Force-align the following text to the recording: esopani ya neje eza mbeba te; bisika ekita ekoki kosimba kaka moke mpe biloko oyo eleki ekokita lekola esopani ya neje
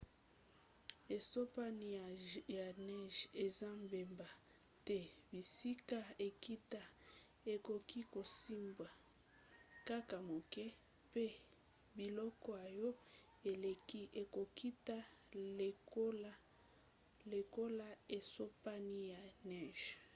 esopani 1.17 1.85
ya 2.57 2.67
neje 2.87 3.23
eza 3.45 3.69
mbeba 3.85 4.27
te; 4.87 4.97
bisika 5.29 5.99
ekita 6.27 6.81
ekoki 7.53 7.99
kosimba 8.13 8.87
kaka 9.87 10.17
moke 10.29 10.65
mpe 11.09 11.25
biloko 11.97 12.49
oyo 12.67 12.89
eleki 13.51 14.01
ekokita 14.21 14.97
lekola 17.31 17.89
esopani 18.17 18.97
ya 19.13 19.21
neje 19.49 19.91